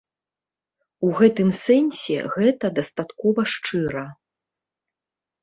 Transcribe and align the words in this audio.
У 1.07 1.11
гэтым 1.19 1.49
сэнсе 1.65 2.17
гэта 2.35 2.65
дастаткова 2.79 3.41
шчыра. 3.53 4.05